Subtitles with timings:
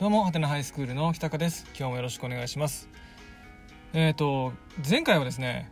[0.00, 1.66] どうも、はてなハイスクールの北川です。
[1.78, 2.88] 今日もよろしくお願いします。
[3.92, 4.54] えっ、ー、と、
[4.88, 5.70] 前回はですね、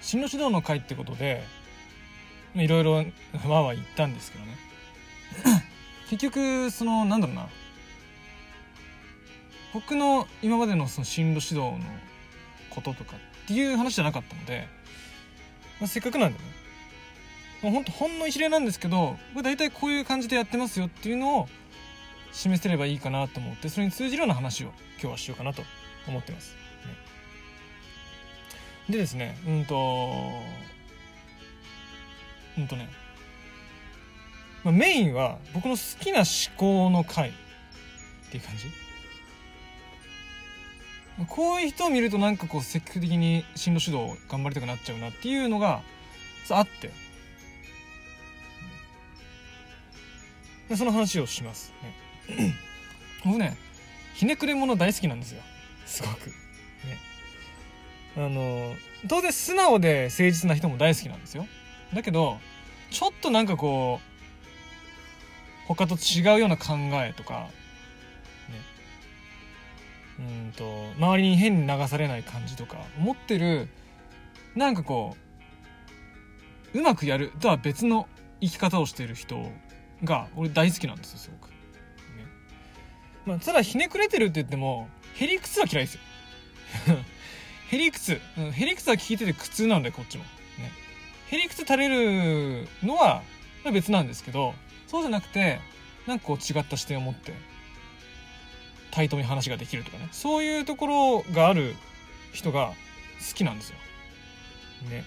[0.00, 1.44] 進路指導の会ってことで、
[2.56, 4.56] いろいろ わーわー言ったんですけどね。
[6.10, 7.48] 結局、その、なんだろうな。
[9.72, 11.80] 僕の今までのその進路指導の
[12.70, 14.66] こととかっていう話じゃなかったので、
[15.78, 16.44] まあ、せっかくなんでね、
[17.62, 21.48] もうほんとほんの一例なんですけど、僕大体こういう感じでやってますよっていうのを
[22.32, 24.68] 示せればいいかなと思ってそれに通じるような話を
[25.00, 25.62] 今日はしようかなと
[26.06, 26.54] 思ってます。
[28.88, 29.76] ね、でですねうんと
[32.56, 32.88] うんとね、
[34.64, 37.32] まあ、メインは僕の好きな思考の回っ
[38.30, 38.64] ていう感じ。
[41.26, 45.82] こういう人を見るとなんかこう積極的に進路指導頑張りたくなっちゃうなっていうのが
[46.50, 46.92] あって。
[50.68, 52.07] でその話をします、ね。
[53.24, 53.56] 僕ね
[54.14, 55.42] ひねくれ者大好きなんですよ。
[55.86, 56.26] すごく。
[56.26, 56.34] ね。
[58.16, 58.74] あの
[59.08, 61.46] 当然素直で誠実な人も大好きなんですよ。
[61.94, 62.38] だけど
[62.90, 67.48] ちょっとなんかこう他と違うような考えとか
[68.48, 68.60] ね。
[70.18, 70.64] うんと
[70.96, 73.68] 周りに変に流されない感じとか思ってる
[74.56, 75.16] なんかこ
[76.74, 78.08] ううまくやるとは別の
[78.40, 79.52] 生き方をしている人
[80.02, 81.57] が俺大好きなんですよすごく。
[83.28, 86.00] まあ、ただひねくれてるって言ってもへりくつは嫌いですよ
[87.70, 88.18] へりくつ、
[88.52, 90.72] へりくつは聞いてて苦痛なんだよこっちもね
[91.30, 93.22] へりくつ垂れるのは
[93.70, 94.54] 別なんですけど
[94.86, 95.60] そうじゃなくて
[96.06, 97.34] なんかこう違った視点を持って
[98.90, 101.76] 対等に話ができるとかねそういうところがある
[102.32, 102.72] 人が
[103.18, 103.76] 好きなんですよ。
[104.90, 105.04] ね。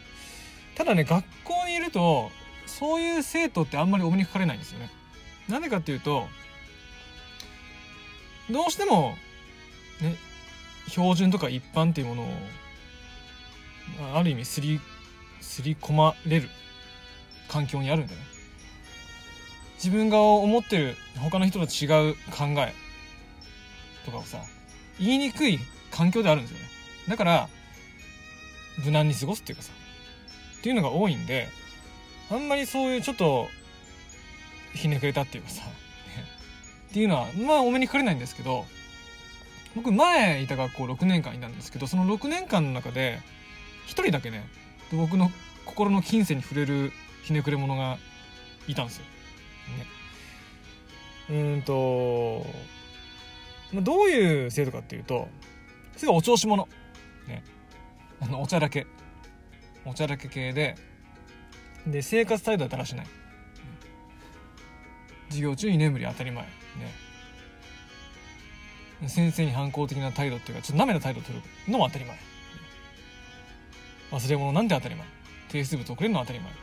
[0.75, 2.31] ただね学校にいると
[2.67, 4.92] そういう生徒ってあんまりお目にかかれないんですよね。
[5.49, 6.27] なんでかっていうと
[8.52, 9.17] どうしても、
[10.02, 10.16] ね、
[10.87, 12.27] 標準とか一般っていうものを、
[14.15, 14.80] ある意味すり、
[15.42, 16.49] すり込まれる
[17.48, 18.26] 環境にあるんだよね。
[19.76, 22.73] 自分が思ってる他の人と違う考え
[24.05, 24.43] とかをさ、
[24.99, 25.59] 言いにくい
[25.89, 26.65] 環境であるんですよね。
[27.08, 27.49] だから、
[28.86, 29.71] 無難に過ごすっていうかさ、
[30.59, 31.49] っていうのが多いんで、
[32.30, 33.49] あんまりそういうちょっと、
[34.73, 35.64] ひねくれたっていうかさ、
[36.91, 38.65] っていうのは、まあ、お目にかかれないんですけど、
[39.77, 43.21] 僕、前いた学校6年間いたんですけど、その6年間の中で、
[43.87, 44.43] 1人だけね、
[44.91, 45.31] 僕の
[45.65, 46.91] 心の金銭に触れる
[47.23, 47.97] ひねくれ者が
[48.67, 49.05] いたんですよ。
[51.29, 51.53] ね。
[51.53, 52.45] うんと、
[53.73, 55.29] どういう生徒かっていうと、
[55.95, 56.67] すごいお調子者。
[57.25, 57.41] ね。
[58.19, 58.85] あの、おちゃらけ。
[59.85, 60.75] おちゃらけ系で、
[61.87, 63.08] で、生活態度はだらしない。
[65.31, 66.43] 授業中に眠り当たり前。
[69.02, 72.17] ね、先生に反抗的な態度っていうかちょっと舐めた態度を取るのも当たり前、
[74.11, 75.05] 忘れ物なんて当たり前。
[75.47, 76.52] 提出物をくれるのは当たり前。
[76.52, 76.58] ね。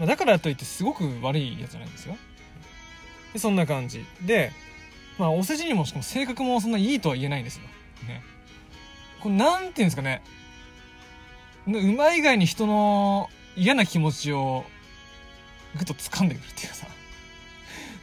[0.00, 2.16] ま、だからといってすごく悪いやつじゃないんですよ。
[3.32, 4.04] でそんな感じ。
[4.22, 4.52] で
[5.18, 7.62] まあお世辞にもしかも性格もそんないいとは言えないんですよ。
[8.08, 8.22] ね。
[9.20, 10.22] これなんていうんですかね。
[11.66, 14.64] うまい以外に人の嫌な気持ちを
[15.76, 16.86] ぐっと掴んでくるっていうさ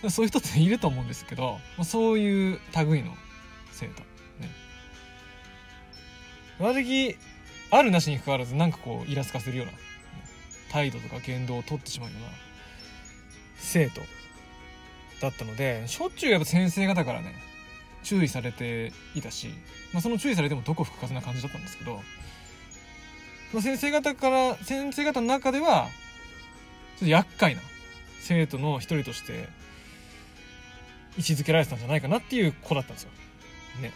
[0.10, 3.18] そういう人っていると思うんですけど、そういう類の
[3.72, 4.02] 生徒。
[4.40, 4.50] ね。
[6.60, 7.18] 悪気
[7.72, 9.74] あるなしに関わらず、なんかこう、イラつかせるような、
[10.72, 12.28] 態度とか言動をとってしまうような
[13.58, 14.02] 生徒
[15.20, 17.36] だったので、しょっちゅうやっぱ先生方からね、
[18.04, 19.50] 注意されていたし、
[19.92, 22.02] まあ、その注意されてもどこ吹く風な感じだったんですけど、
[23.52, 25.90] まあ、先生方から、先生方の中では、
[27.00, 27.62] ちょっと厄介な
[28.20, 29.48] 生徒の一人として
[31.18, 33.12] 位置づけられてたんじゃないかなっていう子だったんですよ。
[33.82, 33.92] ね。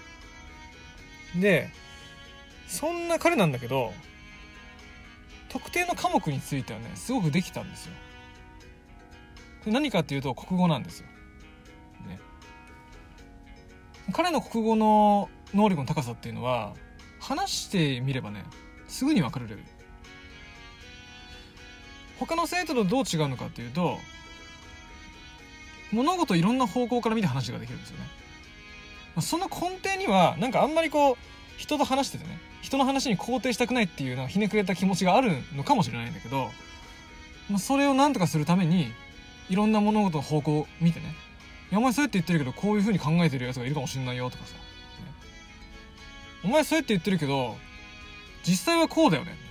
[1.40, 1.70] で、
[2.68, 3.94] そんな彼なんだけど、
[5.50, 7.94] 特定の科目についてはね、すごくできたんですよ。
[9.66, 11.08] 何かっていうと国語なんですよ。
[12.08, 12.20] ね。
[14.14, 16.74] 彼の国語の能力の高さっていうのは、
[17.20, 18.44] 話してみればね、
[18.88, 19.68] すぐにわかるレベル。
[22.20, 24.00] 他の生徒とどう違うのかっていうと、
[25.92, 28.06] 物事いろんな方向から見て話ができるんですよね。
[29.22, 31.18] その根底には、なんかあんまりこう、
[31.58, 36.50] 人と話しててね、人の話に肯定したくないっていうのはひねくれた気持ちがあるのかもしれないんだけど、
[37.50, 38.92] まあ、それをなんとかするために、
[39.50, 41.14] いろんな物事の方向を見てね、
[41.72, 44.56] いや、お前そうやって言ってるけど、こういう風に考えてる奴がいるかもしれないよとかさ、
[46.44, 47.58] お前そうやって言ってるけど、
[48.44, 49.43] 実際はこうだよね。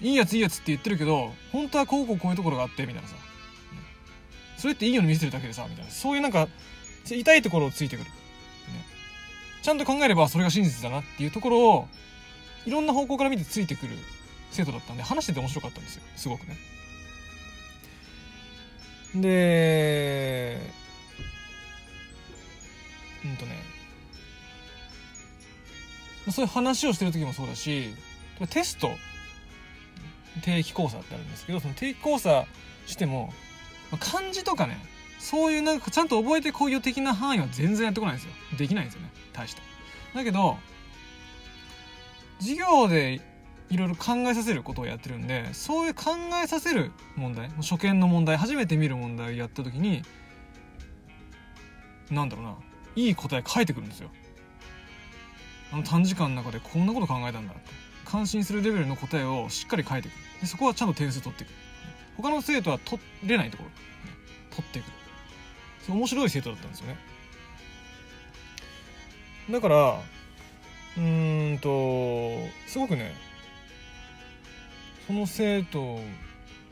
[0.00, 3.16] いいやついいやつって言ってるけど、本当はこうこうこういうところがあって、みたいなさ。
[4.58, 5.90] それっていいように見せてるだけでさみたいな。
[5.90, 6.48] そういうなんか
[7.04, 8.10] 痛いところをついてくる、
[9.62, 11.88] ちゃんと考えればそれが真実だなっていうところを
[12.64, 13.96] いろんな方向から見てついてくる
[14.50, 16.02] 生徒だったんで話してて面白かったんですよ。
[16.16, 16.56] すごくね。
[19.14, 20.58] で
[23.24, 23.62] うんとね。
[26.30, 27.94] そういう話をしてる時もそうだし
[28.50, 28.90] テスト
[30.42, 32.46] 定期考査ってあるんですけどその定期考査
[32.86, 33.32] しても
[33.90, 34.78] まあ漢字とかね
[35.18, 38.32] そういうなんかちゃんと覚えてこういよ的な範囲は全然やってこないんですよ。
[38.58, 39.10] できないんですよね。
[39.32, 39.62] 大して。
[40.14, 40.56] だけど
[42.38, 43.20] 授業で
[43.70, 46.12] いろいろ考えさせることをやってるんでそういう考
[46.42, 50.02] えさせる問題初見の問題初めて見る問題をやった時に
[52.10, 52.54] なんだろうな
[52.94, 54.10] いい答え書いてくるんですよ。
[55.72, 57.86] あの短時間の中でこんなこと考えたんだって。
[58.06, 60.25] 感心するレベルの答えをしっかり書いてくる。
[60.40, 61.50] でそこはちゃんと点数取っていく。
[62.16, 63.70] 他の生徒は取れないところ、
[64.50, 64.86] 取っていく。
[65.92, 66.96] 面白い生徒だったんですよね。
[69.50, 70.00] だから
[70.96, 71.68] うんと
[72.66, 73.14] すごくね
[75.06, 76.00] その生徒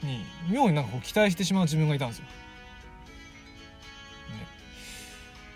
[0.03, 2.25] に妙になんかこう期待してしまう自分がいたんですよ。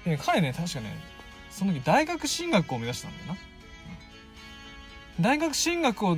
[0.07, 0.97] ね、で彼ね確かね
[1.51, 3.39] その時大学進学を目指してたんだよな。
[5.21, 6.17] 大学進学を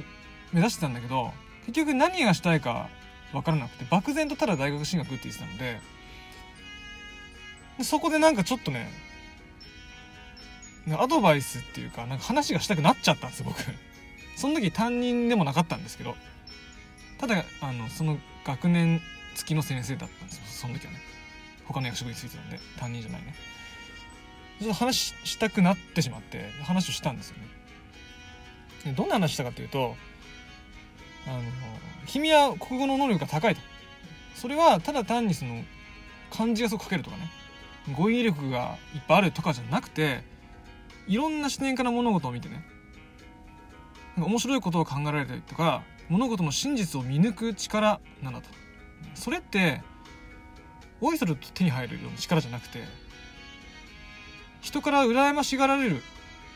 [0.52, 1.32] 目指してたんだけど
[1.70, 2.88] 結局何がしたいか
[3.32, 5.78] 分からなくて漠然とただ大学進学って言ってたので
[7.78, 8.90] でそこでなんかちょっとね
[10.99, 13.62] アドバイスっていうかなんか話がしたくなっちゃったんですよ僕。
[14.37, 16.17] その時担任でもなかったんですけど
[17.19, 19.00] ただあのその学年
[19.37, 21.00] 付きの先生だったんですよその時はね。
[21.67, 23.34] 他の役職についてたんで担任じゃないね。
[24.58, 27.37] ちょっと話したくなってしまって話をしたんですよ
[28.84, 28.93] ね。
[28.93, 29.94] どんな話したかっていうと
[31.26, 31.43] あの
[32.06, 33.61] 君は国語の能力が高いと。
[34.34, 35.62] それはただ単にその
[36.31, 37.31] 漢字がすごく書けるとかね。
[37.96, 40.22] 語彙力がいっぱいあるとかじゃなくて
[41.06, 42.64] いろんな視点から物事を見てね。
[44.17, 48.49] 面白いことを考えられたりとか物事の真実を見抜く力なんだと。
[49.14, 49.82] それって
[51.00, 52.84] おいそれと手に入るような力じゃなくて
[54.61, 56.02] 人から羨ましがられる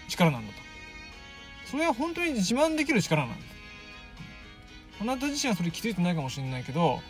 [0.09, 0.59] 力なんだと。
[1.71, 3.54] それは本当に自慢できる力なんだ
[5.01, 7.01] あなた自身はそれ気づいてないかもしれないけど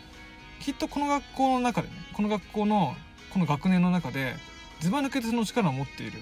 [0.59, 2.95] きっとこの学校の中でねこの学校の
[3.31, 4.35] この学年の中で
[4.79, 6.19] ずば抜けてその力を持っている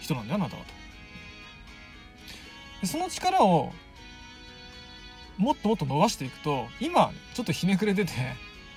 [0.00, 0.62] 人なんだよあなたは
[2.80, 2.86] と。
[2.86, 3.72] その力を
[5.38, 8.12] もっともっと伸ばしていくと今ちょっとひねくれてて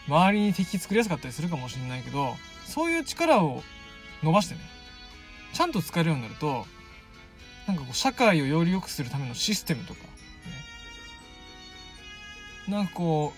[0.08, 2.36] 周りに敵作りやすかったりするかもしれないけど
[2.66, 3.62] そういう力を
[4.24, 4.62] 伸ばしてね
[5.54, 6.66] ちゃんと使えるようになると
[7.68, 10.00] なんかこう社会をより良くするためのシステムとか、
[12.68, 13.34] なんかこ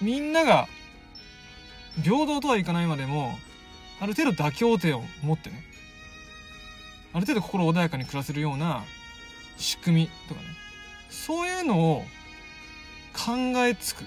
[0.00, 0.68] うみんなが
[2.02, 3.38] 平等とはいかないまでも
[4.00, 5.62] ある程度妥協点を持ってね
[7.12, 8.82] ある程度心穏やかに暮らせるような
[9.58, 10.46] 仕組みとかね
[11.10, 12.04] そういうのを
[13.14, 14.04] 考えつく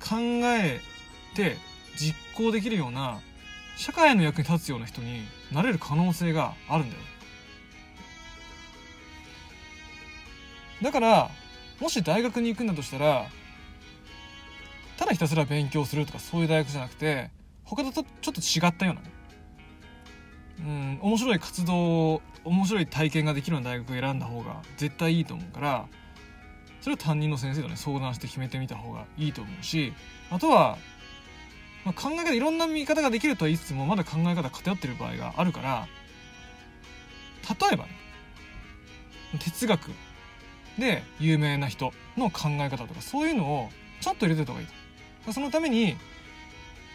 [0.00, 0.16] 考
[0.58, 0.80] え
[1.34, 1.56] て
[1.96, 3.20] 実行できるような
[3.76, 5.20] 社会の役に立つような人に
[5.52, 7.02] なれる可能性があるんだよ。
[10.82, 11.30] だから
[11.80, 13.26] もし大学に行くんだとしたら
[14.96, 17.30] ただひたすら勉強するとかそういう大学じゃなくて
[17.64, 19.10] 他とちょっと違ったようなね。
[20.58, 25.86] うん面白い活動面白い体験ができるような大学を選んだ方が絶対いいと思うから
[26.80, 29.92] それを担任の先生とね相談して決めてみた方がいいと思うし
[30.30, 30.78] あとは、
[31.84, 35.88] まあ、考え方いろんな見方ができるとは言いつつもまだ考え方偏ってる場合があるから
[37.50, 37.90] 例えばね
[39.38, 39.90] 哲学
[40.78, 43.68] で有名な人の考え方とかそういうのを
[44.00, 44.85] ちょっと入れてた方がいいと。
[45.32, 45.96] そのために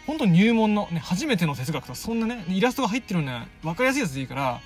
[0.06, 4.60] 本当入門の、ね、初めての哲学とかそんなねイラストが入ってるような分かりやすいやつでいいから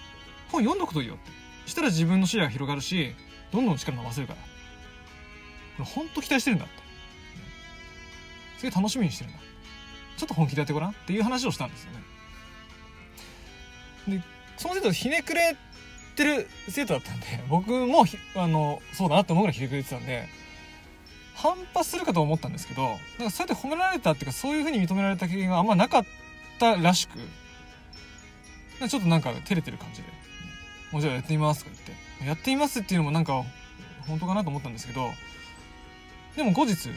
[0.50, 1.30] 本読んどくといいよって。
[1.66, 3.14] したら自分の視野が広がるし
[3.52, 4.38] どんどん力伸ばせるから。
[4.40, 4.46] こ
[5.80, 6.74] れ本当期待してるんだって。
[8.58, 9.40] すげえ楽しみにしてるんだ。
[10.16, 11.90] ちょっと本気でやってごらんっていう話をしたんですよ
[14.06, 14.18] ね。
[14.18, 14.22] で
[14.56, 15.56] その生徒ひねくれ
[16.14, 18.04] てる生徒だったんで僕も
[18.36, 20.28] あのそうだなって思うぐらいひねくれてたんで
[21.36, 26.04] 反発するかと思ったんですけどなんかそうやって褒められたっていうかそういうふうに認められた経験があんまなかっ
[26.58, 27.18] たらしく
[28.88, 30.08] ちょっとなんか照れてる感じで
[30.92, 32.06] 「もうじゃあやってみます」とか言って。
[32.24, 33.44] やってみますっていうのもなんか
[34.06, 35.10] 本当かなと思ったんですけど
[36.34, 36.90] でも後日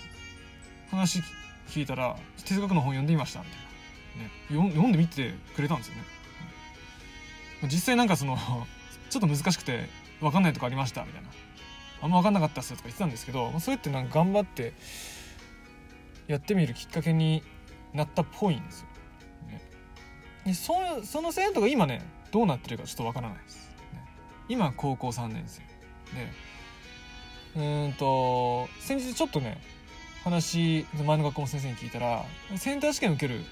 [0.92, 1.22] 話
[1.70, 2.16] 聞いたら
[2.46, 3.60] 「哲学の本読んでみました」みたい
[4.18, 6.04] な、ね、読んでみてくれたんですよね。
[7.64, 8.38] 実際なんかその
[9.10, 9.90] ちょっと難しくて
[10.22, 11.30] 分かんないとこありましたみたいな。
[12.02, 14.74] あんま分かんなかったっすとか言ってたんですけどそれってなんか頑張って
[16.28, 17.44] やってみるきっかけに
[17.94, 18.88] なったっぽいんですよ
[19.48, 19.62] ね。
[20.46, 22.02] でそその生徒が今ね
[22.32, 24.06] どうなってるかちょっとわからないです、ね、
[24.48, 25.62] 今高校3年生
[26.16, 26.50] で。
[27.56, 29.60] うんと先日ちょっとね
[30.24, 32.24] 話前の学校の先生に聞いたら
[32.58, 33.44] センター試験受ける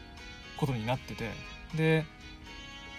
[0.57, 1.31] ことになってて
[1.75, 2.05] で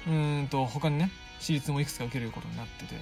[0.07, 2.95] うんと他にね私立もいくつか受けることになってて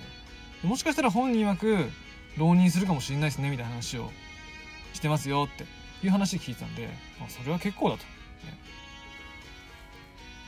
[0.62, 1.90] もしかしたら本人曰く
[2.36, 4.10] 浪人するかもしれないですねみたいな話を
[4.92, 5.64] してますよって
[6.04, 6.88] いう話聞いてたんで、
[7.20, 8.08] あ、それは結構だと、ね、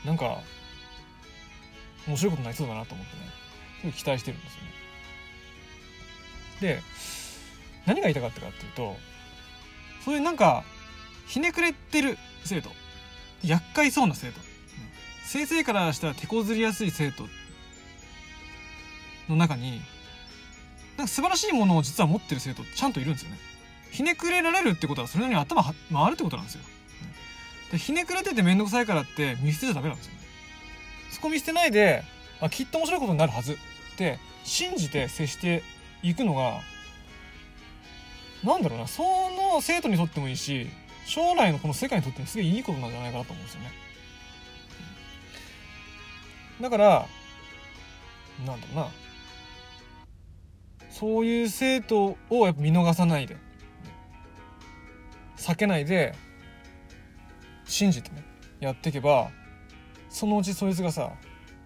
[0.04, 0.40] なんか
[2.06, 3.22] 面白いことになりそうだなと思ってね。
[3.80, 4.68] すごい期待してるんですよね。
[6.60, 6.82] で
[7.86, 8.96] 何が言いたかったかっていうと
[10.04, 10.64] そういうなんか
[11.26, 12.70] ひねくれてる生徒
[13.44, 14.40] 厄介そうな生徒。
[15.24, 17.28] 先生からしたら手こずりやすい生徒
[19.28, 19.82] の中に
[20.98, 23.38] なんか素晴らしいものを実は持ってる生徒ちゃんといるんですよね。
[23.92, 26.60] ひねくれられるってことはそれなりに頭回るってことなんですよ。
[27.70, 30.18] でひねくれてて面倒くさいからって見捨てちゃダメなんですよね。
[31.10, 32.02] そこ見捨てないで
[32.40, 33.56] あきっと面白いことになるはずっ
[33.96, 35.62] て信じて接して
[36.02, 36.60] いくのが
[38.42, 40.68] なんだろうなその生徒にとってもいいし
[41.06, 43.72] 将来のこの世界にとってもすげえいいことなんじゃないかなと思うんですよね。
[46.60, 47.06] だから
[48.44, 48.88] なんだろうな
[50.98, 53.36] そういう生徒をやっぱ見逃さないで。
[55.36, 56.16] 避けないで
[57.64, 58.24] 信じてね
[58.58, 59.30] やっていけば
[60.10, 61.12] そのうちそいつがさ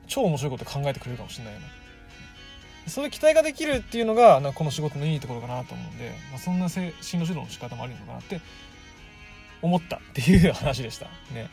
[0.07, 1.67] 超面白いこと考えてくれるかもしれないよね。
[2.87, 8.41] それ期待ができるっていうのがなこの仕事のいいところかなと思うんで、まあ、そんな進路指導の仕方もあるのかなって
[9.63, 11.07] 思ったっていう話でした。
[11.33, 11.49] ね。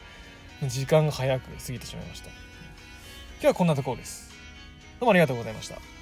[0.68, 2.30] 時間が早く過ぎてしまいました。
[2.30, 2.36] 今
[3.42, 4.32] 日はこんなところです。
[5.00, 5.99] どうもありがとうございました。